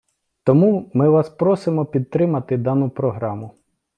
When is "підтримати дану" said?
1.85-2.89